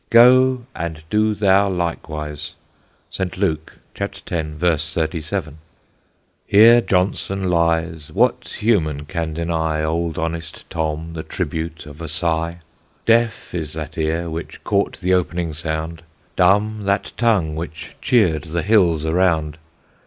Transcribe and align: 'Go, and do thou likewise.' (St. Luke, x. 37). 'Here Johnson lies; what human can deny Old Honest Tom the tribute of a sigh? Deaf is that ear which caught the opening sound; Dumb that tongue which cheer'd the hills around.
'Go, 0.09 0.65
and 0.73 1.03
do 1.11 1.35
thou 1.35 1.69
likewise.' 1.69 2.55
(St. 3.11 3.37
Luke, 3.37 3.77
x. 3.95 4.17
37). 4.21 5.59
'Here 6.47 6.81
Johnson 6.81 7.47
lies; 7.51 8.09
what 8.11 8.47
human 8.61 9.05
can 9.05 9.35
deny 9.35 9.83
Old 9.83 10.17
Honest 10.17 10.67
Tom 10.71 11.13
the 11.13 11.21
tribute 11.21 11.85
of 11.85 12.01
a 12.01 12.09
sigh? 12.09 12.61
Deaf 13.05 13.53
is 13.53 13.73
that 13.73 13.95
ear 13.95 14.27
which 14.27 14.63
caught 14.63 14.99
the 15.01 15.13
opening 15.13 15.53
sound; 15.53 16.01
Dumb 16.35 16.85
that 16.85 17.11
tongue 17.15 17.55
which 17.55 17.95
cheer'd 18.01 18.45
the 18.45 18.63
hills 18.63 19.05
around. 19.05 19.59